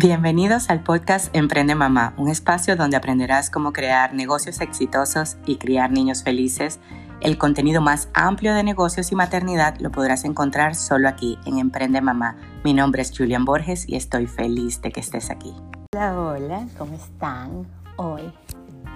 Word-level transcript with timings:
Bienvenidos 0.00 0.70
al 0.70 0.84
podcast 0.84 1.34
Emprende 1.34 1.74
Mamá, 1.74 2.14
un 2.18 2.28
espacio 2.28 2.76
donde 2.76 2.96
aprenderás 2.96 3.50
cómo 3.50 3.72
crear 3.72 4.14
negocios 4.14 4.60
exitosos 4.60 5.38
y 5.44 5.56
criar 5.56 5.90
niños 5.90 6.22
felices. 6.22 6.78
El 7.20 7.36
contenido 7.36 7.80
más 7.80 8.08
amplio 8.14 8.54
de 8.54 8.62
negocios 8.62 9.10
y 9.10 9.16
maternidad 9.16 9.76
lo 9.80 9.90
podrás 9.90 10.24
encontrar 10.24 10.76
solo 10.76 11.08
aquí 11.08 11.36
en 11.46 11.58
Emprende 11.58 12.00
Mamá. 12.00 12.36
Mi 12.62 12.74
nombre 12.74 13.02
es 13.02 13.10
Julian 13.10 13.44
Borges 13.44 13.88
y 13.88 13.96
estoy 13.96 14.28
feliz 14.28 14.80
de 14.82 14.92
que 14.92 15.00
estés 15.00 15.30
aquí. 15.30 15.52
Hola, 15.96 16.16
hola, 16.16 16.66
¿cómo 16.78 16.94
están? 16.94 17.66
Hoy, 17.96 18.32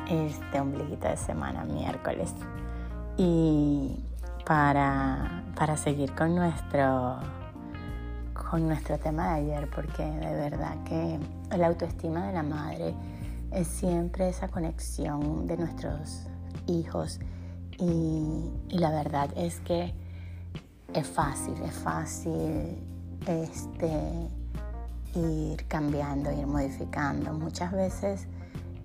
este 0.08 0.60
ombliguito 0.60 1.08
de 1.08 1.16
semana, 1.16 1.64
miércoles. 1.64 2.32
Y 3.16 4.04
para, 4.46 5.42
para 5.56 5.76
seguir 5.76 6.14
con 6.14 6.36
nuestro 6.36 7.41
con 8.32 8.66
nuestro 8.66 8.98
tema 8.98 9.34
de 9.34 9.42
ayer, 9.42 9.70
porque 9.70 10.04
de 10.04 10.34
verdad 10.34 10.76
que 10.84 11.18
la 11.56 11.66
autoestima 11.66 12.26
de 12.26 12.32
la 12.32 12.42
madre 12.42 12.94
es 13.50 13.68
siempre 13.68 14.28
esa 14.28 14.48
conexión 14.48 15.46
de 15.46 15.56
nuestros 15.56 16.26
hijos 16.66 17.20
y, 17.78 18.50
la 18.70 18.90
verdad 18.90 19.30
es 19.36 19.60
que 19.60 19.94
es 20.94 21.06
fácil, 21.06 21.54
es 21.64 21.74
fácil 21.74 22.78
este, 23.26 24.28
ir 25.14 25.66
cambiando, 25.66 26.30
ir 26.32 26.46
modificando. 26.46 27.32
Muchas 27.32 27.72
veces 27.72 28.26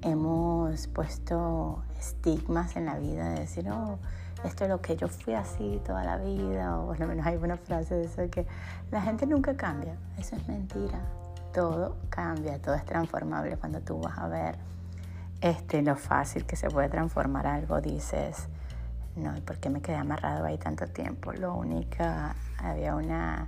hemos 0.02 0.88
puesto 0.88 1.84
estigmas 2.00 2.76
en 2.76 2.86
la 2.86 2.98
vida 2.98 3.30
de 3.30 3.42
decir, 3.42 3.70
oh, 3.70 4.00
esto 4.44 4.66
es 4.66 4.70
lo 4.70 4.82
que 4.82 4.96
yo 4.96 5.08
fui 5.08 5.34
así 5.34 5.82
toda 5.86 6.04
la 6.04 6.18
vida, 6.18 6.80
o 6.80 6.94
lo 6.94 7.08
menos 7.08 7.26
hay 7.26 7.38
una 7.38 7.58
frase 7.58 7.96
de 7.96 8.06
eso 8.06 8.30
que 8.30 8.46
la 8.92 9.02
gente 9.02 9.26
nunca 9.26 9.56
cambia. 9.56 9.96
Eso 10.18 10.36
es 10.36 10.48
mentira. 10.48 11.00
Todo 11.54 11.98
cambia, 12.10 12.62
todo 12.62 12.76
es 12.76 12.86
transformable. 12.86 13.58
Cuando 13.58 13.80
tú 13.82 14.00
vas 14.00 14.18
a 14.18 14.28
ver 14.28 14.56
este, 15.42 15.82
lo 15.82 15.96
fácil 15.96 16.46
que 16.46 16.56
se 16.56 16.70
puede 16.70 16.90
transformar 16.90 17.48
algo, 17.48 17.82
dices, 17.82 18.48
no, 19.16 19.36
¿y 19.36 19.42
por 19.42 19.58
qué 19.58 19.70
me 19.70 19.82
quedé 19.82 19.96
amarrado 19.96 20.46
ahí 20.46 20.58
tanto 20.58 20.86
tiempo? 20.88 21.34
Lo 21.34 21.56
único, 21.56 22.04
había 22.60 22.96
una, 22.96 23.48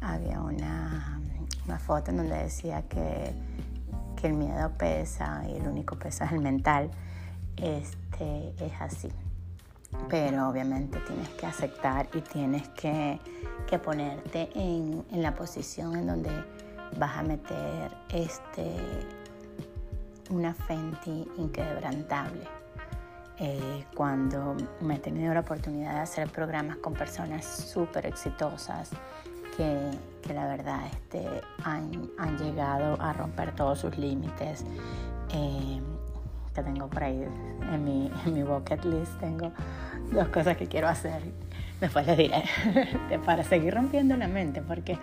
había 0.00 0.40
una, 0.40 1.20
una 1.66 1.78
foto 1.78 2.10
en 2.10 2.16
donde 2.16 2.36
decía 2.36 2.82
que, 2.82 3.32
que 4.16 4.26
el 4.26 4.34
miedo 4.34 4.70
pesa 4.76 5.44
y 5.48 5.56
el 5.56 5.68
único 5.68 5.96
peso 5.96 6.24
es 6.24 6.32
el 6.32 6.40
mental. 6.40 6.90
Este, 7.56 8.54
es 8.58 8.72
así 8.80 9.10
pero 10.08 10.48
obviamente 10.48 10.98
tienes 11.00 11.28
que 11.30 11.46
aceptar 11.46 12.08
y 12.14 12.20
tienes 12.20 12.68
que, 12.70 13.20
ponerte 13.84 14.48
en, 14.54 15.04
la 15.10 15.34
posición 15.34 15.96
en 15.96 16.06
donde 16.06 16.30
vas 16.98 17.16
a 17.18 17.22
meter 17.22 17.90
este, 18.10 18.76
una 20.30 20.54
fe 20.54 20.74
en 20.74 20.96
inquebrantable. 21.36 22.46
Eh, 23.38 23.84
cuando 23.94 24.56
me 24.80 24.96
he 24.96 24.98
tenido 24.98 25.34
la 25.34 25.40
oportunidad 25.40 25.94
de 25.94 26.00
hacer 26.00 26.30
programas 26.30 26.78
con 26.78 26.94
personas 26.94 27.44
súper 27.44 28.06
exitosas 28.06 28.90
que, 29.56 29.90
la 30.32 30.46
verdad 30.48 30.80
este, 30.92 31.42
han, 31.64 32.38
llegado 32.38 33.00
a 33.00 33.12
romper 33.12 33.54
todos 33.54 33.80
sus 33.80 33.96
límites. 33.98 34.64
Eh, 35.30 35.80
que 36.54 36.62
tengo 36.62 36.88
por 36.88 37.04
ahí 37.04 37.26
en 37.72 37.84
mi, 37.84 38.10
en 38.24 38.32
mi 38.32 38.42
bucket 38.42 38.84
list, 38.84 39.12
tengo 39.20 39.52
dos 40.12 40.28
cosas 40.28 40.56
que 40.56 40.66
quiero 40.66 40.88
hacer. 40.88 41.20
Después 41.80 42.06
les 42.06 42.16
diré, 42.16 42.42
para 43.26 43.42
seguir 43.44 43.74
rompiendo 43.74 44.16
la 44.16 44.28
mente, 44.28 44.62
porque 44.62 44.98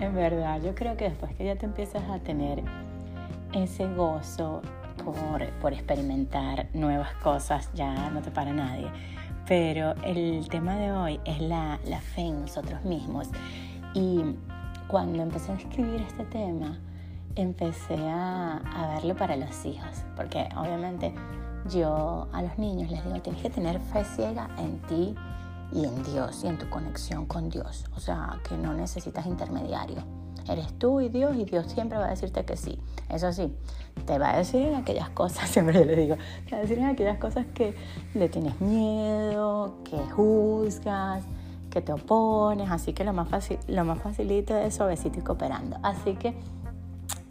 en 0.00 0.14
verdad 0.14 0.60
yo 0.62 0.74
creo 0.74 0.96
que 0.96 1.04
después 1.04 1.34
que 1.34 1.44
ya 1.44 1.56
te 1.56 1.66
empiezas 1.66 2.02
a 2.08 2.18
tener 2.20 2.62
ese 3.52 3.86
gozo 3.94 4.62
por, 5.04 5.48
por 5.60 5.72
experimentar 5.72 6.68
nuevas 6.72 7.12
cosas, 7.14 7.70
ya 7.74 8.10
no 8.10 8.22
te 8.22 8.30
para 8.30 8.52
nadie. 8.52 8.86
Pero 9.46 9.94
el 10.04 10.48
tema 10.48 10.76
de 10.76 10.92
hoy 10.92 11.20
es 11.24 11.40
la, 11.40 11.78
la 11.86 12.00
fe 12.00 12.22
en 12.22 12.42
nosotros 12.42 12.82
mismos. 12.84 13.28
Y 13.92 14.22
cuando 14.86 15.22
empecé 15.22 15.52
a 15.52 15.56
escribir 15.56 16.00
este 16.00 16.24
tema, 16.24 16.78
empecé 17.34 17.96
a, 18.08 18.58
a 18.58 18.94
verlo 18.94 19.16
para 19.16 19.36
los 19.36 19.64
hijos, 19.66 20.04
porque 20.16 20.48
obviamente 20.56 21.12
yo 21.70 22.28
a 22.32 22.42
los 22.42 22.58
niños 22.58 22.90
les 22.90 23.04
digo, 23.04 23.20
tienes 23.20 23.42
que 23.42 23.50
tener 23.50 23.80
fe 23.80 24.04
ciega 24.04 24.48
en 24.58 24.80
ti 24.82 25.14
y 25.72 25.84
en 25.84 26.02
Dios 26.04 26.44
y 26.44 26.48
en 26.48 26.58
tu 26.58 26.68
conexión 26.68 27.26
con 27.26 27.48
Dios. 27.50 27.84
O 27.96 28.00
sea, 28.00 28.38
que 28.48 28.56
no 28.56 28.74
necesitas 28.74 29.26
intermediario. 29.26 30.02
Eres 30.48 30.78
tú 30.78 31.00
y 31.00 31.08
Dios 31.08 31.34
y 31.36 31.44
Dios 31.44 31.66
siempre 31.72 31.98
va 31.98 32.06
a 32.06 32.10
decirte 32.10 32.44
que 32.44 32.56
sí. 32.56 32.78
Eso 33.08 33.32
sí, 33.32 33.54
te 34.06 34.18
va 34.18 34.34
a 34.34 34.38
decir 34.38 34.62
en 34.62 34.74
aquellas 34.74 35.08
cosas, 35.10 35.48
siempre 35.50 35.84
le 35.84 35.96
digo, 35.96 36.16
te 36.46 36.52
va 36.52 36.58
a 36.58 36.60
decir 36.60 36.78
en 36.78 36.86
aquellas 36.86 37.18
cosas 37.18 37.46
que 37.54 37.74
le 38.14 38.28
tienes 38.28 38.60
miedo, 38.60 39.76
que 39.84 39.96
juzgas, 39.96 41.24
que 41.70 41.80
te 41.80 41.92
opones. 41.92 42.70
Así 42.70 42.92
que 42.92 43.04
lo 43.04 43.12
más, 43.14 43.28
fácil, 43.28 43.58
lo 43.68 43.84
más 43.84 44.00
facilito 44.00 44.56
es 44.56 44.74
suavecito 44.74 45.18
y 45.18 45.22
cooperando. 45.22 45.78
Así 45.82 46.14
que 46.14 46.34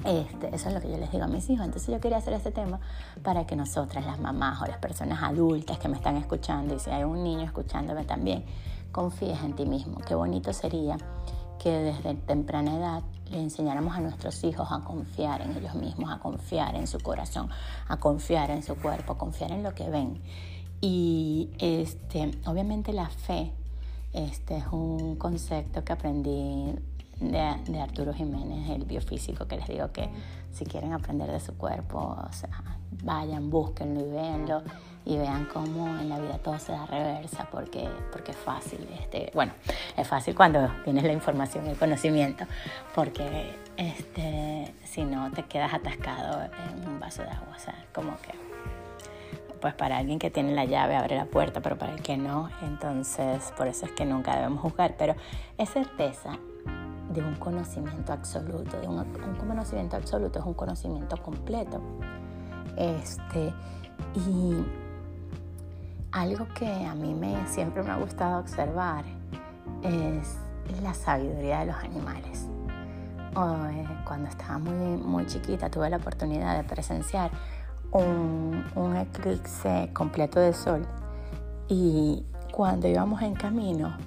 este, 0.05 0.53
eso 0.53 0.69
es 0.69 0.73
lo 0.73 0.81
que 0.81 0.89
yo 0.89 0.97
les 0.97 1.11
digo 1.11 1.23
a 1.23 1.27
mis 1.27 1.49
hijos. 1.49 1.65
Entonces 1.65 1.93
yo 1.93 1.99
quería 1.99 2.17
hacer 2.17 2.33
este 2.33 2.51
tema 2.51 2.79
para 3.23 3.45
que 3.45 3.55
nosotras, 3.55 4.05
las 4.05 4.19
mamás 4.19 4.61
o 4.61 4.65
las 4.65 4.77
personas 4.77 5.21
adultas 5.23 5.77
que 5.77 5.87
me 5.87 5.95
están 5.95 6.17
escuchando, 6.17 6.75
y 6.75 6.79
si 6.79 6.89
hay 6.89 7.03
un 7.03 7.23
niño 7.23 7.41
escuchándome 7.41 8.03
también, 8.05 8.45
confíes 8.91 9.41
en 9.41 9.55
ti 9.55 9.65
mismo. 9.65 9.97
Qué 10.07 10.15
bonito 10.15 10.53
sería 10.53 10.97
que 11.59 11.71
desde 11.71 12.15
temprana 12.15 12.75
edad 12.75 13.03
le 13.31 13.41
enseñáramos 13.41 13.95
a 13.95 14.01
nuestros 14.01 14.43
hijos 14.43 14.67
a 14.71 14.81
confiar 14.81 15.41
en 15.41 15.55
ellos 15.55 15.75
mismos, 15.75 16.11
a 16.11 16.19
confiar 16.19 16.75
en 16.75 16.87
su 16.87 16.99
corazón, 16.99 17.49
a 17.87 17.97
confiar 17.97 18.51
en 18.51 18.63
su 18.63 18.75
cuerpo, 18.75 19.13
a 19.13 19.17
confiar 19.17 19.51
en 19.51 19.63
lo 19.63 19.73
que 19.73 19.89
ven. 19.89 20.21
Y 20.81 21.49
este, 21.59 22.37
obviamente 22.45 22.91
la 22.91 23.09
fe 23.09 23.53
este 24.13 24.57
es 24.57 24.65
un 24.71 25.15
concepto 25.15 25.83
que 25.83 25.91
aprendí 25.91 26.75
de, 27.19 27.79
Arturo 27.81 28.13
Jiménez, 28.13 28.69
el 28.69 28.85
biofísico, 28.85 29.47
que 29.47 29.57
les 29.57 29.67
digo 29.67 29.91
que 29.91 30.09
si 30.51 30.65
quieren 30.65 30.93
aprender 30.93 31.31
de 31.31 31.39
su 31.39 31.55
cuerpo, 31.55 32.17
vayan, 33.03 33.49
búsquenlo 33.49 34.01
y 34.01 34.11
véanlo 34.11 34.63
y 35.05 35.17
vean 35.17 35.47
cómo 35.51 35.87
en 35.99 36.09
la 36.09 36.19
vida 36.19 36.37
todo 36.37 36.57
se 36.59 36.71
da 36.71 36.85
reversa 36.85 37.47
porque, 37.51 37.89
porque 38.11 38.31
es 38.31 38.37
fácil. 38.37 38.87
Este, 38.99 39.31
bueno, 39.33 39.51
es 39.97 40.07
fácil 40.07 40.35
cuando 40.35 40.69
tienes 40.83 41.03
la 41.03 41.13
información 41.13 41.65
y 41.67 41.71
el 41.71 41.77
conocimiento, 41.77 42.45
porque 42.95 43.55
este, 43.77 44.73
si 44.83 45.03
no 45.03 45.31
te 45.31 45.43
quedas 45.43 45.73
atascado 45.73 46.43
en 46.43 46.87
un 46.87 46.99
vaso 46.99 47.23
de 47.23 47.29
agua, 47.29 47.55
o 47.55 47.59
sea, 47.59 47.75
como 47.93 48.15
que 48.17 48.31
pues 49.59 49.73
para 49.75 49.97
alguien 49.97 50.19
que 50.19 50.29
tiene 50.29 50.53
la 50.53 50.65
llave 50.65 50.97
abre 50.97 51.15
la 51.15 51.23
puerta, 51.23 51.61
pero 51.61 51.77
para 51.77 51.93
el 51.93 52.01
que 52.01 52.17
no, 52.17 52.49
entonces 52.63 53.53
por 53.55 53.67
eso 53.67 53.85
es 53.85 53.93
que 53.93 54.03
nunca 54.03 54.35
debemos 54.35 54.61
juzgar, 54.61 54.95
pero 54.97 55.15
es 55.57 55.69
certeza 55.69 56.37
de 57.13 57.21
un 57.21 57.35
conocimiento 57.35 58.13
absoluto. 58.13 58.79
De 58.79 58.87
un, 58.87 59.03
conocimiento 59.47 59.97
absoluto 59.97 60.39
es 60.39 60.45
un 60.45 60.53
conocimiento 60.53 61.17
completo. 61.17 61.81
Este, 62.77 63.53
y 64.15 64.65
algo 66.11 66.47
que 66.53 66.85
a 66.85 66.95
mí 66.95 67.13
me, 67.13 67.47
siempre 67.47 67.83
me 67.83 67.91
ha 67.91 67.97
gustado 67.97 68.39
observar 68.39 69.05
es 69.81 70.37
la 70.81 70.93
sabiduría 70.93 71.59
de 71.59 71.65
los 71.67 71.75
animales. 71.77 72.47
Eh, 73.35 73.87
cuando 74.05 74.29
estaba 74.29 74.59
muy, 74.59 74.97
muy 74.97 75.25
chiquita 75.25 75.69
tuve 75.69 75.89
la 75.89 75.97
oportunidad 75.97 76.55
de 76.55 76.63
presenciar 76.63 77.31
un, 77.91 78.63
un 78.75 78.95
eclipse 78.95 79.89
completo 79.93 80.39
de 80.39 80.53
sol 80.53 80.85
y 81.67 82.23
cuando 82.51 82.87
íbamos 82.87 83.21
en 83.23 83.33
camino 83.33 83.97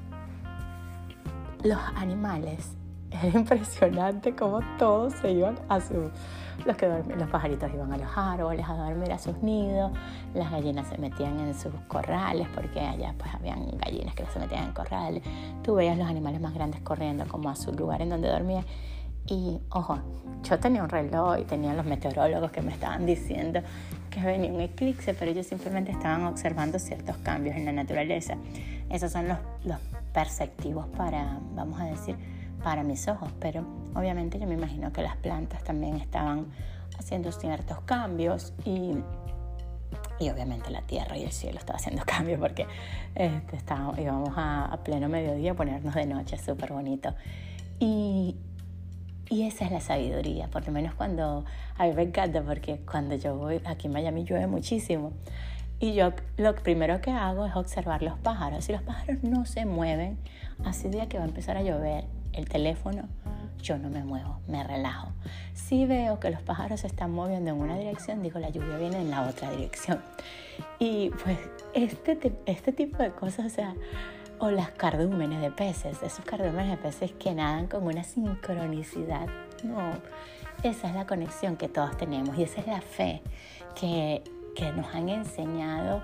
los 1.64 1.80
animales 1.96 2.76
era 3.10 3.38
impresionante 3.38 4.34
cómo 4.34 4.60
todos 4.78 5.14
se 5.14 5.32
iban 5.32 5.58
a 5.68 5.80
su... 5.80 6.10
Los, 6.64 6.76
que 6.78 6.88
los 6.88 7.28
pajaritos 7.28 7.70
iban 7.72 7.92
a 7.92 7.98
los 7.98 8.08
árboles 8.16 8.66
a 8.66 8.72
dormir 8.72 9.12
a 9.12 9.18
sus 9.18 9.42
nidos, 9.42 9.92
las 10.34 10.50
gallinas 10.50 10.88
se 10.88 10.96
metían 10.96 11.38
en 11.38 11.54
sus 11.54 11.72
corrales, 11.86 12.48
porque 12.54 12.80
allá 12.80 13.14
pues 13.18 13.32
habían 13.34 13.76
gallinas 13.76 14.14
que 14.14 14.24
se 14.26 14.38
metían 14.38 14.64
en 14.64 14.72
corrales. 14.72 15.22
Tú 15.62 15.74
veías 15.74 15.98
los 15.98 16.08
animales 16.08 16.40
más 16.40 16.54
grandes 16.54 16.80
corriendo 16.80 17.26
como 17.28 17.50
a 17.50 17.56
su 17.56 17.72
lugar 17.72 18.00
en 18.00 18.08
donde 18.08 18.28
dormían. 18.28 18.64
Y 19.26 19.60
ojo, 19.70 19.98
yo 20.44 20.58
tenía 20.58 20.82
un 20.82 20.88
reloj 20.88 21.38
y 21.40 21.44
tenía 21.44 21.74
los 21.74 21.84
meteorólogos 21.84 22.50
que 22.50 22.62
me 22.62 22.72
estaban 22.72 23.04
diciendo 23.04 23.60
que 24.08 24.20
venía 24.20 24.50
un 24.50 24.60
eclipse, 24.60 25.12
pero 25.12 25.30
ellos 25.30 25.46
simplemente 25.46 25.92
estaban 25.92 26.24
observando 26.24 26.78
ciertos 26.78 27.18
cambios 27.18 27.54
en 27.56 27.66
la 27.66 27.72
naturaleza. 27.72 28.36
Esos 28.88 29.12
son 29.12 29.28
los, 29.28 29.38
los 29.64 29.78
perceptivos 30.14 30.86
para, 30.96 31.38
vamos 31.54 31.80
a 31.80 31.84
decir, 31.84 32.16
para 32.62 32.82
mis 32.82 33.08
ojos, 33.08 33.30
pero 33.40 33.64
obviamente 33.94 34.38
yo 34.38 34.46
me 34.46 34.54
imagino 34.54 34.92
que 34.92 35.02
las 35.02 35.16
plantas 35.16 35.62
también 35.64 35.96
estaban 35.96 36.46
haciendo 36.98 37.32
ciertos 37.32 37.80
cambios 37.82 38.52
y, 38.64 38.96
y 40.18 40.30
obviamente 40.30 40.70
la 40.70 40.82
tierra 40.82 41.16
y 41.16 41.24
el 41.24 41.32
cielo 41.32 41.58
estaban 41.58 41.80
haciendo 41.80 42.02
cambios 42.06 42.40
porque 42.40 42.66
este, 43.14 43.58
íbamos 43.98 44.32
a, 44.36 44.78
pleno 44.84 45.08
mediodía 45.08 45.52
a 45.52 45.54
ponernos 45.54 45.94
de 45.94 46.06
noche, 46.06 46.38
súper 46.38 46.72
bonito. 46.72 47.14
Y 47.78 48.36
Y 49.28 49.42
esa 49.42 49.64
es 49.64 49.72
la 49.72 49.80
sabiduría, 49.80 50.48
por 50.48 50.64
lo 50.66 50.72
menos 50.72 50.94
cuando, 50.94 51.44
a 51.76 51.84
mí 51.84 51.92
me 51.94 52.02
encanta, 52.02 52.42
porque 52.42 52.80
cuando 52.90 53.16
yo 53.16 53.36
voy, 53.36 53.60
aquí 53.64 53.88
en 53.88 53.92
Miami 53.92 54.24
llueve 54.24 54.46
muchísimo, 54.46 55.12
y 55.78 55.94
yo 55.94 56.12
lo 56.38 56.54
primero 56.54 57.00
que 57.00 57.10
hago 57.10 57.44
es 57.44 57.54
observar 57.54 58.02
los 58.02 58.18
pájaros. 58.18 58.64
Si 58.64 58.72
los 58.72 58.82
pájaros 58.82 59.22
no 59.22 59.44
se 59.44 59.66
mueven, 59.66 60.16
así 60.64 60.88
día 60.88 61.08
que 61.08 61.18
va 61.18 61.24
a 61.24 61.28
empezar 61.28 61.56
a 61.56 61.62
llover, 61.62 62.04
el 62.36 62.48
teléfono, 62.48 63.08
yo 63.62 63.78
no 63.78 63.90
me 63.90 64.04
muevo, 64.04 64.40
me 64.46 64.62
relajo. 64.62 65.12
Si 65.54 65.86
veo 65.86 66.20
que 66.20 66.30
los 66.30 66.42
pájaros 66.42 66.80
se 66.80 66.86
están 66.86 67.12
moviendo 67.12 67.50
en 67.50 67.56
una 67.56 67.76
dirección, 67.76 68.22
digo, 68.22 68.38
la 68.38 68.50
lluvia 68.50 68.76
viene 68.76 69.00
en 69.00 69.10
la 69.10 69.22
otra 69.28 69.50
dirección. 69.50 70.00
Y 70.78 71.10
pues 71.24 71.38
este, 71.74 72.32
este 72.46 72.72
tipo 72.72 73.02
de 73.02 73.10
cosas, 73.10 73.56
o 74.38 74.50
las 74.50 74.70
cardúmenes 74.70 75.40
de 75.40 75.50
peces, 75.50 76.02
esos 76.02 76.24
cardúmenes 76.24 76.70
de 76.70 76.76
peces 76.76 77.12
que 77.12 77.34
nadan 77.34 77.66
con 77.66 77.84
una 77.84 78.04
sincronicidad. 78.04 79.26
No, 79.64 79.92
esa 80.62 80.88
es 80.88 80.94
la 80.94 81.06
conexión 81.06 81.56
que 81.56 81.68
todos 81.68 81.96
tenemos 81.96 82.36
y 82.38 82.42
esa 82.42 82.60
es 82.60 82.66
la 82.66 82.80
fe 82.80 83.22
que, 83.74 84.22
que 84.54 84.72
nos 84.72 84.94
han 84.94 85.08
enseñado 85.08 86.02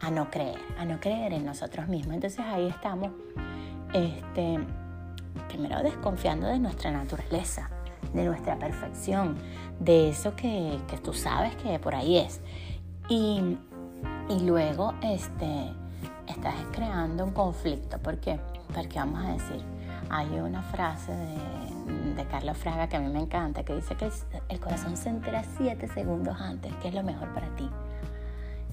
a 0.00 0.10
no 0.10 0.30
creer, 0.30 0.58
a 0.78 0.84
no 0.84 1.00
creer 1.00 1.32
en 1.32 1.44
nosotros 1.44 1.88
mismos. 1.88 2.14
Entonces 2.14 2.40
ahí 2.40 2.68
estamos, 2.68 3.10
este, 3.92 4.58
primero 5.48 5.82
desconfiando 5.82 6.46
de 6.46 6.58
nuestra 6.58 6.90
naturaleza, 6.90 7.70
de 8.12 8.24
nuestra 8.24 8.58
perfección, 8.58 9.36
de 9.78 10.10
eso 10.10 10.34
que, 10.36 10.78
que 10.88 10.98
tú 10.98 11.12
sabes 11.12 11.54
que 11.56 11.78
por 11.78 11.94
ahí 11.94 12.18
es. 12.18 12.40
Y, 13.08 13.58
y 14.28 14.40
luego, 14.44 14.94
este, 15.02 15.72
estás 16.26 16.54
creando 16.72 17.24
un 17.24 17.32
conflicto. 17.32 17.98
¿Por 17.98 18.18
qué? 18.18 18.38
Porque 18.74 18.98
vamos 18.98 19.24
a 19.24 19.32
decir, 19.32 19.64
hay 20.10 20.28
una 20.38 20.62
frase 20.62 21.12
de, 21.12 22.14
de 22.14 22.24
Carlos 22.26 22.56
Fraga 22.56 22.88
que 22.88 22.96
a 22.96 23.00
mí 23.00 23.08
me 23.08 23.20
encanta, 23.20 23.62
que 23.64 23.74
dice 23.74 23.96
que 23.96 24.10
el, 24.48 24.60
corazón 24.60 24.96
se 24.96 25.08
entera 25.08 25.42
siete 25.56 25.88
segundos 25.88 26.40
antes, 26.40 26.72
que 26.76 26.88
es 26.88 26.94
lo 26.94 27.02
mejor 27.02 27.32
para 27.34 27.48
ti. 27.56 27.68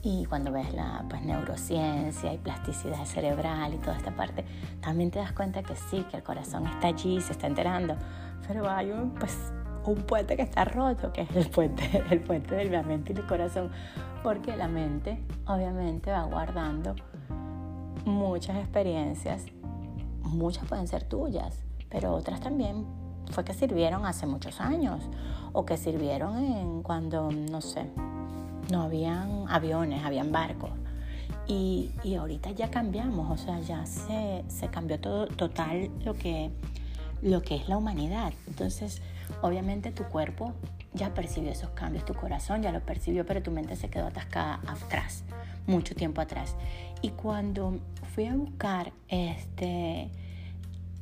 Y 0.03 0.25
cuando 0.25 0.51
ves 0.51 0.73
la 0.73 1.03
pues, 1.09 1.23
neurociencia 1.23 2.33
y 2.33 2.38
plasticidad 2.38 3.03
cerebral 3.05 3.73
y 3.73 3.77
toda 3.77 3.97
esta 3.97 4.15
parte, 4.15 4.45
también 4.79 5.11
te 5.11 5.19
das 5.19 5.31
cuenta 5.31 5.63
que 5.63 5.75
sí, 5.75 6.05
que 6.09 6.17
el 6.17 6.23
corazón 6.23 6.67
está 6.67 6.88
allí, 6.88 7.19
se 7.21 7.33
está 7.33 7.47
enterando, 7.47 7.95
pero 8.47 8.69
hay 8.69 8.91
un, 8.91 9.11
pues, 9.11 9.35
un 9.85 9.95
puente 10.03 10.35
que 10.35 10.44
está 10.44 10.65
roto, 10.65 11.11
que 11.11 11.21
es 11.21 11.35
el 11.35 11.49
puente, 11.49 12.03
el 12.09 12.21
puente 12.21 12.55
de 12.55 12.65
la 12.65 12.83
mente 12.83 13.13
y 13.13 13.17
el 13.17 13.25
corazón, 13.25 13.71
porque 14.23 14.55
la 14.55 14.67
mente 14.67 15.23
obviamente 15.47 16.11
va 16.11 16.23
guardando 16.23 16.95
muchas 18.05 18.57
experiencias, 18.57 19.45
muchas 20.21 20.65
pueden 20.65 20.88
ser 20.88 21.03
tuyas, 21.03 21.63
pero 21.89 22.13
otras 22.13 22.39
también 22.39 22.85
fue 23.31 23.44
que 23.44 23.53
sirvieron 23.53 24.05
hace 24.05 24.25
muchos 24.25 24.61
años 24.61 25.03
o 25.53 25.65
que 25.65 25.77
sirvieron 25.77 26.38
en 26.38 26.83
cuando, 26.83 27.29
no 27.31 27.61
sé, 27.61 27.89
no 28.71 28.81
habían 28.81 29.45
aviones, 29.49 30.03
habían 30.03 30.31
barcos. 30.31 30.71
Y, 31.47 31.91
y 32.03 32.15
ahorita 32.15 32.51
ya 32.51 32.69
cambiamos, 32.69 33.29
o 33.31 33.43
sea, 33.43 33.59
ya 33.61 33.85
se, 33.85 34.43
se 34.47 34.67
cambió 34.67 34.99
todo, 34.99 35.27
total 35.27 35.89
lo 36.03 36.13
que, 36.13 36.51
lo 37.21 37.41
que 37.41 37.55
es 37.55 37.69
la 37.69 37.77
humanidad. 37.77 38.33
Entonces, 38.47 39.01
obviamente 39.41 39.91
tu 39.91 40.03
cuerpo 40.05 40.53
ya 40.93 41.13
percibió 41.13 41.51
esos 41.51 41.69
cambios, 41.69 42.05
tu 42.05 42.13
corazón 42.13 42.63
ya 42.63 42.71
lo 42.71 42.81
percibió, 42.81 43.25
pero 43.25 43.41
tu 43.41 43.51
mente 43.51 43.75
se 43.75 43.89
quedó 43.89 44.07
atascada 44.07 44.59
atrás, 44.67 45.23
mucho 45.67 45.95
tiempo 45.95 46.21
atrás. 46.21 46.55
Y 47.01 47.09
cuando 47.09 47.79
fui 48.13 48.25
a 48.25 48.35
buscar 48.35 48.91
este, 49.07 50.09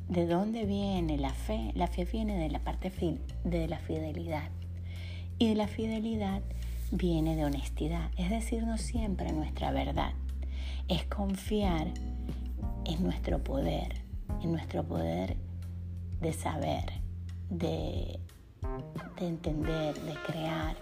de 0.08 0.26
dónde 0.26 0.64
viene 0.64 1.18
la 1.18 1.32
fe, 1.32 1.72
la 1.74 1.88
fe 1.88 2.04
viene 2.04 2.36
de 2.38 2.50
la 2.50 2.60
parte 2.60 2.92
de 3.44 3.68
la 3.68 3.78
fidelidad. 3.78 4.50
Y 5.38 5.48
de 5.48 5.54
la 5.54 5.66
fidelidad 5.66 6.42
viene 6.90 7.36
de 7.36 7.44
honestidad, 7.44 8.10
es 8.16 8.30
decirnos 8.30 8.80
siempre 8.80 9.32
nuestra 9.32 9.70
verdad. 9.70 10.12
Es 10.88 11.04
confiar 11.06 11.92
en 12.84 13.02
nuestro 13.02 13.42
poder, 13.42 14.02
en 14.42 14.52
nuestro 14.52 14.84
poder 14.84 15.36
de 16.20 16.32
saber, 16.32 16.92
de, 17.50 18.18
de 19.18 19.26
entender, 19.26 19.94
de 20.00 20.14
crear 20.26 20.76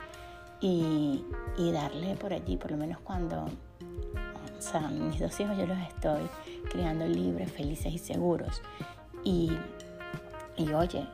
y, 0.60 1.24
y 1.58 1.72
darle 1.72 2.14
por 2.16 2.32
allí, 2.32 2.56
por 2.56 2.70
lo 2.70 2.76
menos 2.76 2.98
cuando 3.00 3.50
o 4.58 4.62
sea, 4.62 4.80
mis 4.88 5.20
dos 5.20 5.38
hijos 5.40 5.58
yo 5.58 5.66
los 5.66 5.78
estoy 5.78 6.28
criando 6.70 7.06
libres, 7.06 7.52
felices 7.52 7.92
y 7.92 7.98
seguros. 7.98 8.62
Y, 9.22 9.52
y 10.56 10.72
oye, 10.72 11.06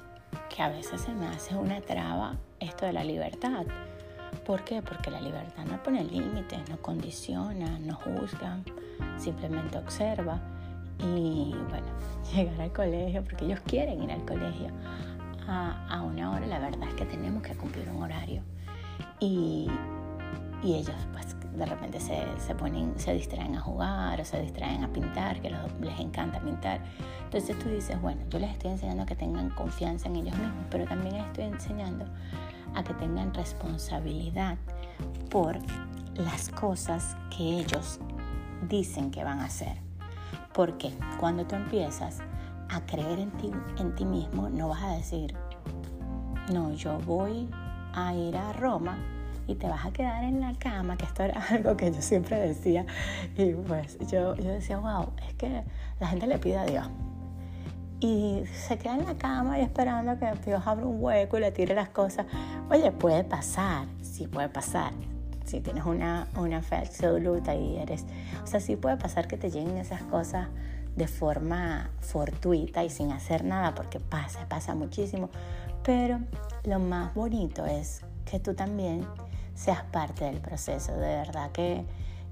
que 0.54 0.62
a 0.62 0.68
veces 0.68 1.00
se 1.00 1.12
me 1.12 1.26
hace 1.26 1.56
una 1.56 1.80
traba 1.80 2.36
esto 2.60 2.86
de 2.86 2.92
la 2.92 3.02
libertad. 3.02 3.66
¿Por 4.46 4.64
qué? 4.64 4.82
Porque 4.82 5.10
la 5.10 5.20
libertad 5.20 5.64
no 5.64 5.82
pone 5.82 6.04
límites, 6.04 6.68
no 6.68 6.76
condiciona, 6.80 7.78
no 7.78 7.94
juzga, 7.94 8.58
simplemente 9.18 9.78
observa. 9.78 10.40
Y 10.98 11.54
bueno, 11.68 11.86
llegar 12.34 12.60
al 12.60 12.72
colegio, 12.72 13.22
porque 13.24 13.44
ellos 13.44 13.60
quieren 13.66 14.02
ir 14.02 14.12
al 14.12 14.24
colegio 14.24 14.68
a, 15.46 15.86
a 15.88 16.02
una 16.02 16.30
hora, 16.30 16.46
la 16.46 16.58
verdad 16.58 16.88
es 16.88 16.94
que 16.94 17.04
tenemos 17.04 17.42
que 17.42 17.54
cumplir 17.54 17.88
un 17.90 18.02
horario. 18.02 18.42
Y, 19.18 19.68
y 20.62 20.74
ellos 20.74 20.96
pues 21.12 21.36
de 21.56 21.66
repente 21.66 22.00
se, 22.00 22.22
se, 22.38 22.54
ponen, 22.54 22.98
se 22.98 23.12
distraen 23.14 23.56
a 23.56 23.60
jugar 23.60 24.20
o 24.20 24.24
se 24.24 24.40
distraen 24.40 24.84
a 24.84 24.92
pintar, 24.92 25.40
que 25.40 25.50
les 25.50 26.00
encanta 26.00 26.40
pintar. 26.40 26.80
Entonces 27.24 27.58
tú 27.58 27.68
dices, 27.68 28.00
bueno, 28.00 28.22
yo 28.30 28.38
les 28.38 28.50
estoy 28.52 28.72
enseñando 28.72 29.06
que 29.06 29.16
tengan 29.16 29.50
confianza 29.50 30.08
en 30.08 30.16
ellos 30.16 30.36
mismos, 30.36 30.64
pero 30.70 30.84
también 30.84 31.14
les 31.16 31.26
estoy 31.26 31.44
enseñando 31.44 32.06
a 32.74 32.82
que 32.82 32.94
tengan 32.94 33.32
responsabilidad 33.34 34.58
por 35.30 35.58
las 36.14 36.48
cosas 36.50 37.16
que 37.36 37.60
ellos 37.60 38.00
dicen 38.68 39.10
que 39.10 39.24
van 39.24 39.40
a 39.40 39.44
hacer. 39.44 39.76
Porque 40.52 40.92
cuando 41.18 41.46
tú 41.46 41.54
empiezas 41.54 42.18
a 42.68 42.80
creer 42.86 43.18
en 43.18 43.30
ti, 43.32 43.50
en 43.78 43.94
ti 43.94 44.04
mismo, 44.04 44.48
no 44.48 44.68
vas 44.68 44.82
a 44.82 44.92
decir, 44.92 45.34
no, 46.52 46.72
yo 46.72 46.98
voy 47.00 47.48
a 47.94 48.14
ir 48.14 48.36
a 48.36 48.52
Roma 48.52 48.98
y 49.46 49.54
te 49.56 49.68
vas 49.68 49.84
a 49.84 49.92
quedar 49.92 50.22
en 50.22 50.40
la 50.40 50.54
cama, 50.54 50.96
que 50.96 51.04
esto 51.04 51.24
era 51.24 51.40
algo 51.50 51.76
que 51.76 51.92
yo 51.92 52.00
siempre 52.00 52.38
decía. 52.38 52.86
Y 53.36 53.52
pues 53.54 53.98
yo, 54.10 54.36
yo 54.36 54.50
decía, 54.50 54.78
wow, 54.78 55.08
es 55.28 55.34
que 55.34 55.62
la 55.98 56.06
gente 56.08 56.26
le 56.26 56.38
pide 56.38 56.58
a 56.58 56.66
Dios. 56.66 56.88
Y 58.00 58.44
se 58.52 58.78
queda 58.78 58.94
en 58.94 59.04
la 59.04 59.16
cama 59.16 59.58
y 59.58 59.62
esperando 59.62 60.18
que 60.18 60.32
Dios 60.46 60.62
abra 60.66 60.86
un 60.86 61.02
hueco 61.02 61.36
y 61.36 61.40
le 61.40 61.52
tire 61.52 61.74
las 61.74 61.90
cosas. 61.90 62.26
Oye, 62.70 62.90
puede 62.92 63.24
pasar, 63.24 63.86
sí 64.00 64.26
puede 64.26 64.48
pasar. 64.48 64.92
Si 65.44 65.60
tienes 65.60 65.84
una, 65.84 66.28
una 66.36 66.62
fe 66.62 66.76
absoluta 66.76 67.54
y 67.54 67.76
eres... 67.76 68.06
O 68.42 68.46
sea, 68.46 68.60
sí 68.60 68.76
puede 68.76 68.96
pasar 68.96 69.28
que 69.28 69.36
te 69.36 69.50
lleguen 69.50 69.76
esas 69.76 70.02
cosas 70.04 70.48
de 70.96 71.08
forma 71.08 71.90
fortuita 72.00 72.84
y 72.84 72.90
sin 72.90 73.12
hacer 73.12 73.44
nada, 73.44 73.74
porque 73.74 74.00
pasa, 74.00 74.46
pasa 74.48 74.74
muchísimo. 74.74 75.30
Pero 75.82 76.20
lo 76.64 76.78
más 76.78 77.14
bonito 77.14 77.64
es 77.66 78.02
que 78.24 78.38
tú 78.38 78.54
también 78.54 79.06
seas 79.54 79.82
parte 79.84 80.24
del 80.24 80.40
proceso. 80.40 80.92
De 80.92 81.16
verdad 81.16 81.50
que, 81.52 81.84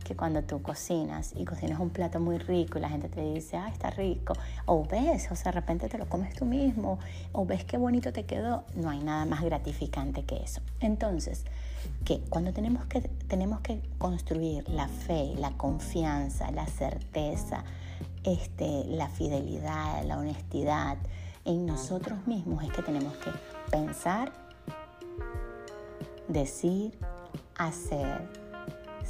que 0.04 0.16
cuando 0.16 0.42
tú 0.42 0.62
cocinas 0.62 1.32
y 1.36 1.44
cocinas 1.44 1.80
un 1.80 1.90
plato 1.90 2.20
muy 2.20 2.38
rico 2.38 2.78
y 2.78 2.80
la 2.80 2.88
gente 2.88 3.08
te 3.08 3.20
dice, 3.20 3.56
ah, 3.56 3.68
está 3.68 3.90
rico, 3.90 4.34
o 4.66 4.84
ves, 4.84 5.30
o 5.30 5.36
sea, 5.36 5.52
de 5.52 5.60
repente 5.60 5.88
te 5.88 5.98
lo 5.98 6.08
comes 6.08 6.34
tú 6.34 6.44
mismo, 6.44 6.98
o 7.32 7.44
ves 7.44 7.64
qué 7.64 7.76
bonito 7.76 8.12
te 8.12 8.24
quedó, 8.24 8.64
no 8.74 8.90
hay 8.90 9.00
nada 9.00 9.24
más 9.24 9.42
gratificante 9.42 10.24
que 10.24 10.42
eso. 10.42 10.60
Entonces, 10.80 11.44
que 12.04 12.20
cuando 12.28 12.52
tenemos 12.52 12.86
que, 12.86 13.02
tenemos 13.28 13.60
que 13.60 13.80
construir 13.98 14.68
la 14.68 14.88
fe, 14.88 15.34
la 15.36 15.50
confianza, 15.52 16.50
la 16.50 16.66
certeza, 16.66 17.64
este, 18.24 18.84
la 18.86 19.08
fidelidad, 19.08 20.04
la 20.04 20.18
honestidad 20.18 20.96
en 21.44 21.66
nosotros 21.66 22.26
mismos, 22.26 22.64
es 22.64 22.72
que 22.72 22.82
tenemos 22.82 23.14
que 23.16 23.30
pensar, 23.70 24.32
decir, 26.28 26.98
hacer, 27.56 28.47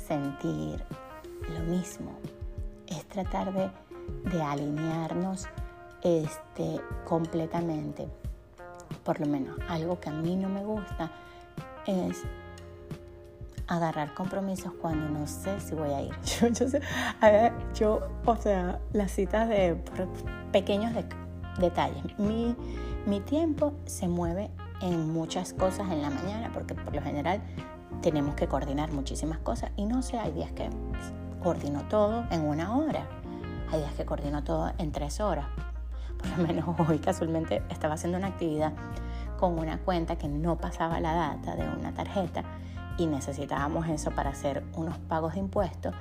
sentir 0.08 0.82
lo 1.54 1.60
mismo. 1.60 2.12
Es 2.86 3.04
tratar 3.04 3.52
de, 3.52 4.42
alinearnos 4.42 5.46
este, 6.02 6.80
completamente. 7.04 8.08
Por 9.04 9.20
lo 9.20 9.26
menos 9.26 9.58
algo 9.68 10.00
que 10.00 10.08
a 10.08 10.12
mí 10.12 10.34
no 10.34 10.48
me 10.48 10.64
gusta 10.64 11.10
es 11.86 12.22
agarrar 13.66 14.14
compromisos 14.14 14.72
cuando 14.80 15.10
no 15.10 15.26
sé 15.26 15.60
si 15.60 15.74
voy 15.74 15.90
a 15.90 16.00
ir. 16.00 16.14
Yo, 17.74 18.00
o 18.24 18.36
sea, 18.36 18.80
las 18.92 19.12
citas 19.12 19.48
de 19.48 19.76
pequeños 20.52 20.92
detalles. 21.58 22.18
Mi, 22.18 22.56
mi 23.06 23.20
tiempo 23.20 23.74
se 23.84 24.08
mueve 24.08 24.50
en 24.80 25.12
muchas 25.12 25.52
cosas 25.52 25.90
en 25.90 26.00
la 26.00 26.08
mañana 26.08 26.50
porque 26.54 26.74
por 26.74 26.94
lo 26.94 27.02
general 27.02 27.42
tenemos 28.02 28.34
que 28.34 28.48
coordinar 28.48 28.92
muchísimas 28.92 29.38
cosas 29.38 29.70
y 29.76 29.84
no 29.84 30.02
sé, 30.02 30.18
hay 30.18 30.32
días 30.32 30.52
que 30.52 30.70
coordino 31.42 31.82
todo 31.88 32.24
en 32.30 32.42
una 32.42 32.76
hora, 32.76 33.06
hay 33.70 33.80
días 33.80 33.92
que 33.94 34.04
coordino 34.04 34.44
todo 34.44 34.72
en 34.78 34.92
tres 34.92 35.20
horas. 35.20 35.46
Por 36.18 36.28
lo 36.30 36.46
menos 36.46 36.64
hoy 36.88 36.98
casualmente 36.98 37.62
estaba 37.70 37.94
haciendo 37.94 38.18
una 38.18 38.28
actividad 38.28 38.72
con 39.38 39.58
una 39.58 39.78
cuenta 39.78 40.16
que 40.16 40.28
no 40.28 40.56
pasaba 40.56 41.00
la 41.00 41.14
data 41.14 41.54
de 41.54 41.68
una 41.68 41.94
tarjeta 41.94 42.42
y 42.98 43.06
necesitábamos 43.06 43.86
eso 43.88 44.10
para 44.10 44.30
hacer 44.30 44.64
unos 44.74 44.98
pagos 44.98 45.34
de 45.34 45.40
impuestos. 45.40 45.94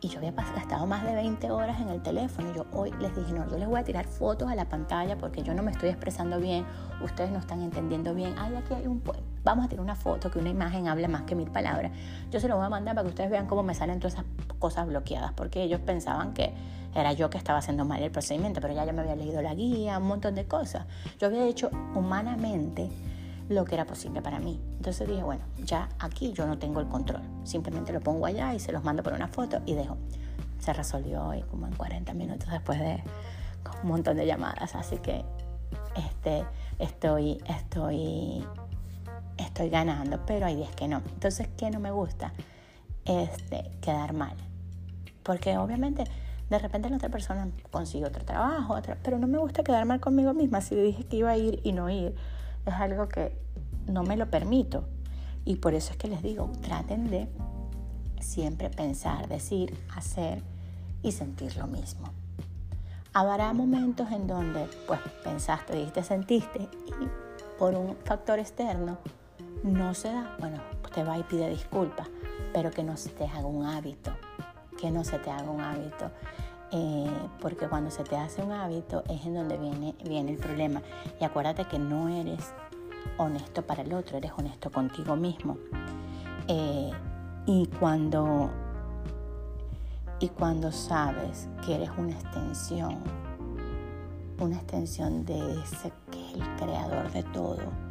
Y 0.00 0.08
yo 0.08 0.18
había 0.18 0.30
gastado 0.30 0.86
más 0.86 1.04
de 1.04 1.14
20 1.14 1.50
horas 1.50 1.80
en 1.80 1.88
el 1.88 2.02
teléfono. 2.02 2.50
Y 2.50 2.54
yo 2.54 2.66
hoy 2.72 2.92
les 3.00 3.16
dije, 3.16 3.32
no, 3.32 3.48
yo 3.48 3.58
les 3.58 3.66
voy 3.66 3.80
a 3.80 3.84
tirar 3.84 4.06
fotos 4.06 4.48
a 4.48 4.54
la 4.54 4.68
pantalla 4.68 5.18
porque 5.18 5.42
yo 5.42 5.54
no 5.54 5.62
me 5.62 5.72
estoy 5.72 5.88
expresando 5.88 6.38
bien, 6.38 6.64
ustedes 7.02 7.30
no 7.30 7.38
están 7.38 7.62
entendiendo 7.62 8.14
bien. 8.14 8.34
Ay, 8.38 8.54
aquí 8.54 8.74
hay 8.74 8.86
un... 8.86 9.02
Vamos 9.46 9.64
a 9.64 9.68
tirar 9.68 9.84
una 9.84 9.94
foto, 9.94 10.28
que 10.28 10.40
una 10.40 10.48
imagen 10.48 10.88
habla 10.88 11.06
más 11.06 11.22
que 11.22 11.36
mil 11.36 11.48
palabras. 11.48 11.92
Yo 12.32 12.40
se 12.40 12.48
lo 12.48 12.56
voy 12.56 12.66
a 12.66 12.68
mandar 12.68 12.96
para 12.96 13.04
que 13.04 13.10
ustedes 13.10 13.30
vean 13.30 13.46
cómo 13.46 13.62
me 13.62 13.76
salen 13.76 14.00
todas 14.00 14.14
esas 14.14 14.24
cosas 14.58 14.88
bloqueadas, 14.88 15.34
porque 15.34 15.62
ellos 15.62 15.80
pensaban 15.86 16.34
que 16.34 16.52
era 16.96 17.12
yo 17.12 17.30
que 17.30 17.38
estaba 17.38 17.60
haciendo 17.60 17.84
mal 17.84 18.02
el 18.02 18.10
procedimiento, 18.10 18.60
pero 18.60 18.74
ya 18.74 18.84
yo 18.84 18.92
me 18.92 19.02
había 19.02 19.14
leído 19.14 19.40
la 19.42 19.54
guía, 19.54 19.98
un 19.98 20.08
montón 20.08 20.34
de 20.34 20.46
cosas. 20.46 20.86
Yo 21.20 21.28
había 21.28 21.46
hecho 21.46 21.70
humanamente 21.94 22.90
lo 23.48 23.64
que 23.64 23.76
era 23.76 23.84
posible 23.84 24.20
para 24.20 24.40
mí. 24.40 24.60
Entonces 24.78 25.06
dije, 25.06 25.22
bueno, 25.22 25.44
ya 25.64 25.90
aquí 26.00 26.32
yo 26.32 26.44
no 26.48 26.58
tengo 26.58 26.80
el 26.80 26.88
control. 26.88 27.22
Simplemente 27.44 27.92
lo 27.92 28.00
pongo 28.00 28.26
allá 28.26 28.52
y 28.52 28.58
se 28.58 28.72
los 28.72 28.82
mando 28.82 29.04
por 29.04 29.12
una 29.12 29.28
foto 29.28 29.60
y 29.64 29.74
dejo. 29.74 29.96
Se 30.58 30.72
resolvió 30.72 31.24
hoy 31.24 31.42
como 31.42 31.68
en 31.68 31.74
40 31.76 32.12
minutos 32.14 32.50
después 32.50 32.80
de 32.80 33.00
un 33.84 33.90
montón 33.90 34.16
de 34.16 34.26
llamadas. 34.26 34.74
Así 34.74 34.98
que 34.98 35.24
este, 35.94 36.44
estoy, 36.80 37.38
estoy, 37.46 38.44
estoy 39.38 39.70
ganando, 39.70 40.24
pero 40.26 40.46
hay 40.46 40.56
días 40.56 40.74
que 40.74 40.88
no. 40.88 41.02
Entonces, 41.14 41.48
¿qué 41.56 41.70
no 41.70 41.80
me 41.80 41.90
gusta? 41.90 42.32
Este, 43.04 43.70
quedar 43.80 44.12
mal. 44.12 44.36
Porque 45.22 45.56
obviamente 45.58 46.04
de 46.50 46.58
repente 46.58 46.88
la 46.88 46.96
otra 46.96 47.08
persona 47.08 47.48
consigue 47.70 48.06
otro 48.06 48.24
trabajo, 48.24 48.74
otra, 48.74 48.96
pero 49.02 49.18
no 49.18 49.26
me 49.26 49.38
gusta 49.38 49.64
quedar 49.64 49.84
mal 49.84 50.00
conmigo 50.00 50.32
misma. 50.32 50.60
Si 50.60 50.74
dije 50.76 51.04
que 51.04 51.16
iba 51.16 51.30
a 51.30 51.36
ir 51.36 51.60
y 51.64 51.72
no 51.72 51.90
ir, 51.90 52.14
es 52.64 52.74
algo 52.74 53.08
que 53.08 53.36
no 53.86 54.02
me 54.02 54.16
lo 54.16 54.30
permito. 54.30 54.84
Y 55.44 55.56
por 55.56 55.74
eso 55.74 55.92
es 55.92 55.96
que 55.96 56.08
les 56.08 56.22
digo, 56.22 56.50
traten 56.62 57.10
de 57.10 57.28
siempre 58.20 58.70
pensar, 58.70 59.28
decir, 59.28 59.76
hacer 59.94 60.42
y 61.02 61.12
sentir 61.12 61.56
lo 61.56 61.66
mismo. 61.66 62.10
Habrá 63.12 63.52
momentos 63.52 64.10
en 64.12 64.26
donde 64.26 64.68
pues 64.86 65.00
pensaste, 65.24 65.74
dijiste, 65.74 66.02
sentiste 66.02 66.68
y 66.86 67.08
por 67.58 67.74
un 67.74 67.96
factor 68.04 68.38
externo 68.38 68.98
no 69.66 69.92
se 69.94 70.08
da. 70.08 70.34
Bueno, 70.38 70.58
usted 70.82 71.06
va 71.06 71.18
y 71.18 71.22
pide 71.24 71.50
disculpas, 71.50 72.08
pero 72.54 72.70
que 72.70 72.82
no 72.82 72.96
se 72.96 73.10
te 73.10 73.24
haga 73.24 73.46
un 73.46 73.66
hábito, 73.66 74.12
que 74.78 74.90
no 74.90 75.04
se 75.04 75.18
te 75.18 75.30
haga 75.30 75.50
un 75.50 75.60
hábito. 75.60 76.10
Eh, 76.72 77.10
porque 77.40 77.68
cuando 77.68 77.90
se 77.90 78.02
te 78.02 78.16
hace 78.16 78.42
un 78.42 78.52
hábito 78.52 79.04
es 79.08 79.24
en 79.24 79.34
donde 79.34 79.56
viene, 79.58 79.94
viene 80.04 80.32
el 80.32 80.38
problema. 80.38 80.82
Y 81.20 81.24
acuérdate 81.24 81.64
que 81.64 81.78
no 81.78 82.08
eres 82.08 82.52
honesto 83.18 83.62
para 83.62 83.82
el 83.82 83.92
otro, 83.92 84.16
eres 84.16 84.32
honesto 84.36 84.70
contigo 84.70 85.16
mismo. 85.16 85.58
Eh, 86.48 86.90
y 87.46 87.66
cuando 87.78 88.50
y 90.18 90.28
cuando 90.30 90.72
sabes 90.72 91.48
que 91.64 91.74
eres 91.74 91.90
una 91.98 92.12
extensión, 92.12 92.96
una 94.40 94.56
extensión 94.56 95.26
de 95.26 95.60
ese 95.60 95.92
que 96.10 96.30
es 96.30 96.34
el 96.36 96.56
creador 96.56 97.12
de 97.12 97.22
todo, 97.22 97.85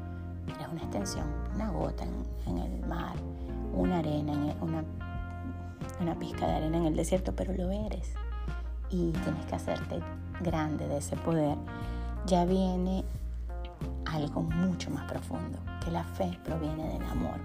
eres 0.54 0.68
una 0.68 0.82
extensión, 0.82 1.26
una 1.54 1.70
gota 1.70 2.04
en, 2.46 2.58
el 2.58 2.86
mar, 2.88 3.16
una 3.74 4.00
arena, 4.00 4.34
una, 4.62 4.84
una 6.00 6.16
pizca 6.16 6.48
de 6.48 6.54
arena 6.54 6.78
en 6.78 6.86
el 6.86 6.96
desierto, 6.96 7.34
pero 7.36 7.54
lo 7.54 7.72
eres. 7.72 8.14
Y 8.90 9.12
tienes 9.12 9.46
que 9.48 9.56
hacerte 9.56 10.00
grande 10.42 10.88
de 10.88 10.98
ese 10.98 11.16
poder. 11.18 11.58
Ya 12.28 12.46
viene 12.46 13.04
algo 14.06 14.42
mucho 14.42 14.90
más 14.92 15.10
profundo, 15.10 15.60
que 15.84 15.92
la 15.92 16.04
fe 16.04 16.38
proviene 16.44 16.88
del 16.94 17.04
amor. 17.04 17.40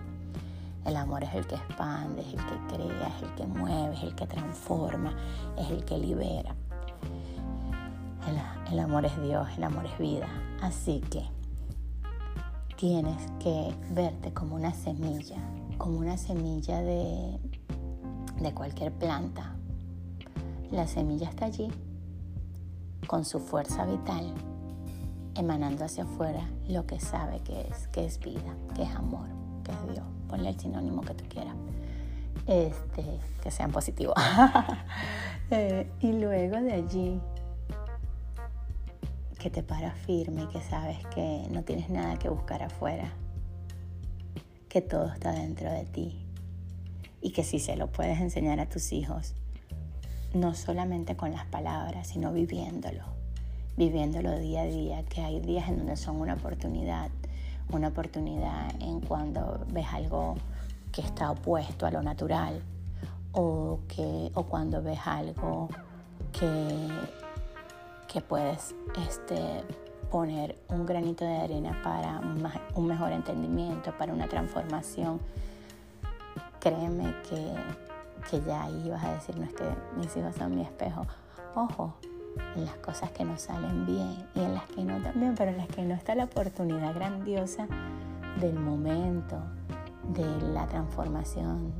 El 0.85 0.97
amor 0.97 1.25
es 1.25 1.35
el 1.35 1.47
que 1.47 1.57
expande, 1.57 2.23
es 2.23 2.29
el 2.29 2.41
que 2.47 2.75
crea, 2.75 3.09
es 3.09 3.23
el 3.23 3.35
que 3.35 3.47
mueve, 3.47 3.95
es 3.95 4.03
el 4.03 4.15
que 4.15 4.27
transforma, 4.27 5.15
es 5.59 5.71
el 5.71 5.85
que 5.85 5.99
libera. 5.99 6.55
El, 8.27 8.73
el 8.73 8.79
amor 8.79 9.05
es 9.05 9.23
Dios, 9.23 9.47
el 9.57 9.65
amor 9.65 9.85
es 9.87 9.99
vida. 9.99 10.27
Así 10.63 11.01
que 11.11 11.27
tienes 12.81 13.21
que 13.39 13.75
verte 13.91 14.33
como 14.33 14.57
una 14.57 14.73
semilla, 14.73 15.37
como 15.77 15.99
una 15.99 16.17
semilla 16.17 16.81
de, 16.81 17.39
de 18.41 18.55
cualquier 18.55 18.91
planta. 18.91 19.55
La 20.71 20.87
semilla 20.87 21.29
está 21.29 21.45
allí 21.45 21.69
con 23.07 23.27
su 23.27 23.39
fuerza 23.39 23.85
vital 23.85 24.33
emanando 25.35 25.85
hacia 25.85 26.05
afuera 26.05 26.49
lo 26.69 26.87
que 26.87 27.01
sabe 27.01 27.41
que 27.41 27.69
es, 27.69 27.87
que 27.89 28.07
es 28.07 28.19
vida, 28.19 28.57
que 28.75 28.85
es 28.85 28.91
amor, 28.95 29.29
que 29.63 29.73
es 29.73 29.93
Dios. 29.93 30.07
Ponle 30.29 30.49
el 30.49 30.59
sinónimo 30.59 31.03
que 31.03 31.13
tú 31.13 31.25
quieras. 31.29 31.55
Este, 32.47 33.05
que 33.43 33.51
sean 33.51 33.73
positivos. 33.73 34.15
Eh, 35.53 35.91
y 35.99 36.13
luego 36.13 36.61
de 36.61 36.75
allí, 36.75 37.21
que 39.41 39.51
te 39.51 39.63
paras 39.63 39.97
firme 40.07 40.43
y 40.43 40.47
que 40.49 40.61
sabes 40.61 40.99
que 41.15 41.47
no 41.51 41.65
tienes 41.65 41.89
nada 41.89 42.19
que 42.19 42.29
buscar 42.29 42.63
afuera, 42.63 43.11
que 44.69 44.83
todo 44.83 45.07
está 45.07 45.33
dentro 45.33 45.73
de 45.73 45.87
ti. 45.87 46.27
Y 47.23 47.33
que 47.33 47.43
si 47.43 47.59
se 47.59 47.77
lo 47.77 47.91
puedes 47.91 48.21
enseñar 48.21 48.61
a 48.61 48.69
tus 48.69 48.93
hijos, 48.93 49.35
no 50.35 50.55
solamente 50.55 51.17
con 51.17 51.33
las 51.33 51.47
palabras, 51.47 52.09
sino 52.09 52.33
viviéndolo. 52.33 53.03
Viviéndolo 53.77 54.39
día 54.39 54.63
a 54.63 54.67
día, 54.67 55.03
que 55.05 55.23
hay 55.23 55.41
días 55.41 55.69
en 55.69 55.79
donde 55.79 55.97
son 55.97 56.21
una 56.21 56.35
oportunidad, 56.35 57.11
una 57.73 57.89
oportunidad 57.89 58.71
en 58.81 59.01
cuando 59.01 59.67
ves 59.73 59.87
algo 59.91 60.35
que 60.93 61.01
está 61.01 61.31
opuesto 61.31 61.87
a 61.87 61.91
lo 61.91 62.03
natural. 62.03 62.63
O, 63.33 63.81
que, 63.89 64.31
o 64.35 64.43
cuando 64.45 64.83
ves 64.83 64.99
algo 65.05 65.69
que, 66.33 66.89
que 68.13 68.21
puedes 68.21 68.75
este, 69.07 69.63
poner 70.11 70.57
un 70.69 70.85
granito 70.85 71.25
de 71.25 71.37
arena 71.37 71.81
para 71.85 72.21
un 72.75 72.87
mejor 72.87 73.13
entendimiento, 73.13 73.97
para 73.97 74.13
una 74.13 74.27
transformación. 74.27 75.21
Créeme 76.59 77.15
que, 77.29 77.55
que 78.29 78.43
ya 78.45 78.65
ahí 78.65 78.91
vas 78.91 79.05
a 79.05 79.13
decir, 79.13 79.37
no 79.39 79.45
es 79.45 79.55
que 79.55 79.65
mis 79.97 80.17
hijos 80.17 80.35
son 80.35 80.57
mi 80.57 80.63
espejo. 80.63 81.07
Ojo, 81.55 81.95
en 82.57 82.65
las 82.65 82.77
cosas 82.77 83.11
que 83.13 83.25
nos 83.25 83.43
salen 83.43 83.87
bien 83.87 84.27
y 84.35 84.41
en 84.41 84.55
las 84.55 84.65
que 84.65 84.83
no 84.83 85.01
también, 85.01 85.35
pero 85.37 85.53
en 85.53 85.59
las 85.59 85.69
que 85.69 85.83
no 85.83 85.95
está 85.95 86.15
la 86.15 86.25
oportunidad 86.25 86.95
grandiosa 86.95 87.67
del 88.41 88.59
momento, 88.59 89.37
de 90.15 90.25
la 90.53 90.67
transformación, 90.67 91.73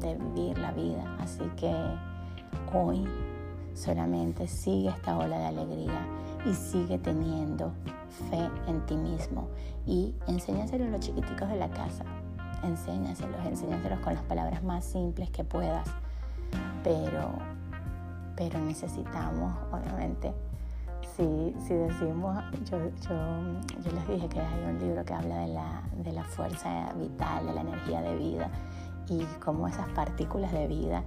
de, 0.00 0.14
vivir 0.14 0.58
la 0.58 0.72
vida. 0.72 1.16
Así 1.20 1.44
que 1.56 1.74
hoy 2.72 3.06
solamente 3.74 4.46
sigue 4.46 4.88
esta 4.88 5.16
ola 5.16 5.38
de 5.38 5.46
alegría 5.46 6.06
y 6.44 6.54
sigue 6.54 6.98
teniendo 6.98 7.72
fe 8.30 8.50
en 8.66 8.84
ti 8.86 8.96
mismo 8.96 9.48
y 9.86 10.14
enséñaselo 10.26 10.86
a 10.86 10.88
los 10.88 11.00
chiquiticos 11.00 11.48
de 11.48 11.56
la 11.56 11.70
casa. 11.70 12.04
Enséñaselos, 12.62 13.44
enséñaselos 13.46 14.00
con 14.00 14.14
las 14.14 14.22
palabras 14.24 14.62
más 14.62 14.84
simples 14.84 15.30
que 15.30 15.44
puedas, 15.44 15.88
pero 16.84 17.30
pero 18.40 18.58
necesitamos, 18.58 19.54
obviamente, 19.70 20.32
si, 21.14 21.54
si 21.66 21.74
decimos, 21.74 22.42
yo, 22.70 22.78
yo, 22.78 23.14
yo, 23.84 23.92
les 23.92 24.08
dije 24.08 24.28
que 24.30 24.40
hay 24.40 24.64
un 24.64 24.78
libro 24.78 25.04
que 25.04 25.12
habla 25.12 25.40
de 25.40 25.48
la, 25.48 25.82
de 26.02 26.10
la 26.10 26.24
fuerza 26.24 26.90
vital, 26.94 27.44
de 27.44 27.52
la 27.52 27.60
energía 27.60 28.00
de 28.00 28.16
vida 28.16 28.50
y 29.10 29.24
cómo 29.44 29.68
esas 29.68 29.86
partículas 29.90 30.52
de 30.52 30.66
vida 30.68 31.04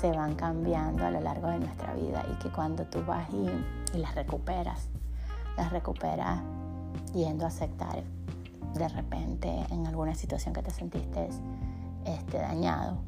se 0.00 0.10
van 0.12 0.34
cambiando 0.34 1.04
a 1.04 1.10
lo 1.10 1.20
largo 1.20 1.48
de 1.48 1.60
nuestra 1.60 1.94
vida 1.94 2.24
y 2.32 2.38
que 2.42 2.50
cuando 2.50 2.84
tú 2.84 3.04
vas 3.06 3.28
y, 3.30 3.96
y 3.96 4.00
las 4.00 4.14
recuperas, 4.14 4.88
las 5.56 5.70
recuperas 5.70 6.40
yendo 7.14 7.44
a 7.44 7.48
aceptar 7.48 8.02
de 8.74 8.88
repente 8.88 9.48
en 9.70 9.86
alguna 9.86 10.14
situación 10.14 10.54
que 10.54 10.62
te 10.62 10.70
sentiste 10.70 11.28
este, 12.04 12.38
dañado, 12.38 12.98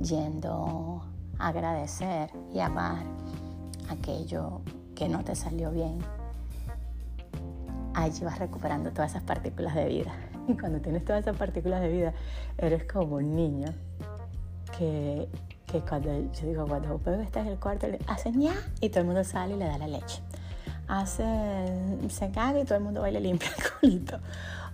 yendo 0.00 1.02
agradecer 1.38 2.30
y 2.52 2.60
amar 2.60 3.02
aquello 3.88 4.60
que 4.94 5.08
no 5.08 5.24
te 5.24 5.34
salió 5.34 5.70
bien, 5.70 5.98
allí 7.94 8.24
vas 8.24 8.38
recuperando 8.38 8.90
todas 8.92 9.12
esas 9.12 9.22
partículas 9.22 9.74
de 9.74 9.86
vida. 9.86 10.12
Y 10.46 10.54
cuando 10.58 10.78
tienes 10.80 11.04
todas 11.04 11.22
esas 11.22 11.36
partículas 11.36 11.80
de 11.80 11.88
vida, 11.88 12.12
eres 12.58 12.84
como 12.84 13.16
un 13.16 13.34
niño 13.34 13.68
que, 14.76 15.26
que 15.80 15.88
cuando 15.88 16.08
yo 16.32 16.46
digo, 16.46 16.66
cuando 16.68 16.94
un 16.94 17.20
está 17.20 17.40
en 17.40 17.48
el 17.48 17.58
cuarto, 17.58 17.88
le 17.88 17.98
hace 18.06 18.30
ña 18.30 18.54
y 18.80 18.90
todo 18.90 19.00
el 19.00 19.06
mundo 19.06 19.24
sale 19.24 19.54
y 19.54 19.58
le 19.58 19.64
da 19.64 19.76
la 19.76 19.88
leche. 19.88 20.20
Hace, 20.86 21.24
se 22.08 22.30
caga 22.30 22.60
y 22.60 22.64
todo 22.64 22.78
el 22.78 22.84
mundo 22.84 23.00
va 23.00 23.10
y 23.10 23.12
le 23.12 23.20
limpia 23.20 23.48
el 23.48 23.70
culito. 23.80 24.20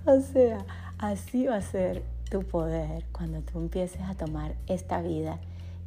O 0.04 0.20
sea, 0.20 0.58
así 0.98 1.46
va 1.46 1.56
a 1.56 1.62
ser 1.62 2.02
tu 2.30 2.42
poder 2.42 3.04
cuando 3.12 3.40
tú 3.40 3.58
empieces 3.58 4.02
a 4.02 4.14
tomar 4.14 4.54
esta 4.66 5.00
vida 5.00 5.38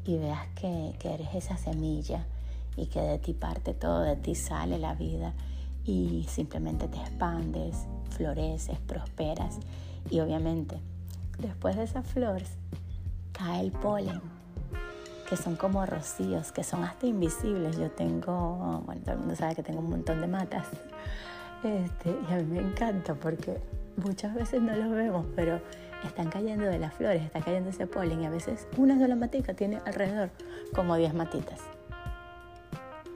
y 0.03 0.17
veas 0.17 0.47
que, 0.55 0.95
eres 1.03 1.35
esa 1.35 1.57
semilla 1.57 2.25
y 2.75 2.87
que 2.87 2.99
de 2.99 3.19
ti 3.19 3.33
parte 3.33 3.75
todo, 3.75 4.01
de 4.01 4.15
ti 4.15 4.33
sale 4.33 4.79
la 4.79 4.95
vida 4.95 5.33
y 5.85 6.25
simplemente 6.27 6.87
te 6.87 6.97
expandes, 6.97 7.85
floreces, 8.09 8.79
prosperas 8.79 9.59
y 10.09 10.21
obviamente 10.21 10.79
después 11.37 11.75
de 11.75 11.83
esas 11.83 12.07
flores 12.07 12.49
cae 13.31 13.61
el 13.61 13.71
polen 13.71 14.32
que 15.29 15.37
son 15.37 15.55
como 15.55 15.85
rocíos, 15.85 16.51
que 16.51 16.63
son 16.63 16.83
hasta 16.83 17.05
invisibles. 17.05 17.77
Yo 17.77 17.91
tengo, 17.91 18.83
bueno, 18.85 19.01
todo 19.01 19.13
el 19.13 19.19
mundo 19.19 19.35
sabe 19.35 19.55
que 19.55 19.63
tengo 19.63 19.79
un 19.79 19.89
montón 19.89 20.21
de 20.21 20.27
matas. 20.27 20.67
Este, 21.63 22.15
y 22.29 22.33
a 22.33 22.37
mí 22.37 22.43
me 22.43 22.59
encanta 22.59 23.15
porque 23.15 23.59
muchas 23.97 24.33
veces 24.33 24.61
no 24.61 24.75
los 24.75 24.91
vemos, 24.91 25.25
pero 25.35 25.61
están 26.03 26.29
cayendo 26.29 26.65
de 26.65 26.79
las 26.79 26.93
flores, 26.93 27.23
está 27.23 27.41
cayendo 27.41 27.69
ese 27.69 27.87
polen 27.87 28.21
y 28.21 28.25
a 28.25 28.29
veces 28.29 28.67
una 28.77 28.99
sola 28.99 29.15
matica 29.15 29.53
tiene 29.53 29.81
alrededor 29.85 30.31
como 30.75 30.95
10 30.95 31.13
matitas. 31.13 31.61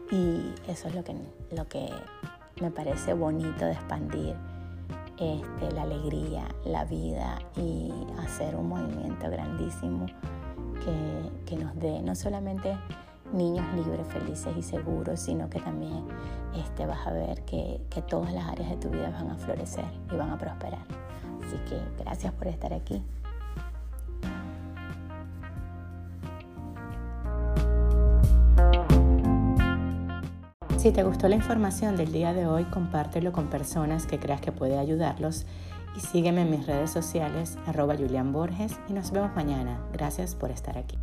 Y 0.09 0.53
eso 0.67 0.87
es 0.87 0.95
lo 0.95 1.03
que, 1.03 1.15
lo 1.51 1.67
que 1.67 1.89
me 2.61 2.71
parece 2.71 3.13
bonito 3.13 3.65
de 3.65 3.73
expandir 3.73 4.35
este, 5.19 5.71
la 5.73 5.81
alegría, 5.81 6.47
la 6.63 6.85
vida 6.85 7.39
y 7.57 7.91
hacer 8.19 8.55
un 8.55 8.69
movimiento 8.69 9.29
grandísimo 9.29 10.05
que, 10.79 11.55
nos 11.57 11.75
dé 11.79 12.01
no 12.01 12.15
solamente 12.15 12.77
niños 13.33 13.65
libres, 13.75 14.07
felices 14.07 14.55
y 14.57 14.61
seguros, 14.61 15.19
sino 15.19 15.49
que 15.49 15.59
también 15.59 16.05
este, 16.55 16.85
vas 16.85 17.05
a 17.05 17.11
ver 17.11 17.43
que, 17.43 17.81
que 17.89 18.01
todas 18.01 18.33
las 18.33 18.47
áreas 18.47 18.69
de 18.69 18.77
tu 18.77 18.89
vida 18.89 19.09
van 19.09 19.31
a 19.31 19.35
florecer 19.35 19.85
y 20.11 20.15
van 20.15 20.29
a 20.29 20.37
prosperar. 20.37 20.85
Así 21.45 21.57
que 21.69 21.79
gracias 22.03 22.33
por 22.33 22.47
estar 22.47 22.73
aquí. 22.73 23.03
Si 30.77 30.91
te 30.91 31.03
gustó 31.03 31.27
la 31.27 31.35
información 31.35 31.97
del 31.97 32.11
día 32.11 32.33
de 32.33 32.45
hoy, 32.45 32.63
compártelo 32.65 33.31
con 33.31 33.47
personas 33.49 34.05
que 34.05 34.19
creas 34.19 34.39
que 34.39 34.51
puede 34.51 34.77
ayudarlos 34.77 35.45
y 35.97 35.99
sígueme 35.99 36.41
en 36.41 36.51
mis 36.51 36.67
redes 36.67 36.91
sociales, 36.91 37.57
arroba 37.65 37.95
Julián 37.97 38.31
Borges, 38.31 38.73
y 38.87 38.93
nos 38.93 39.11
vemos 39.11 39.35
mañana. 39.35 39.79
Gracias 39.91 40.35
por 40.35 40.51
estar 40.51 40.77
aquí. 40.77 40.97